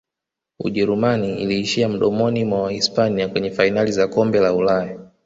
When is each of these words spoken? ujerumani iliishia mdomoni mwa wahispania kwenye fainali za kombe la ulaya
ujerumani 0.59 1.37
iliishia 1.41 1.89
mdomoni 1.89 2.45
mwa 2.45 2.61
wahispania 2.63 3.29
kwenye 3.29 3.51
fainali 3.51 3.91
za 3.91 4.07
kombe 4.07 4.39
la 4.39 4.53
ulaya 4.53 4.97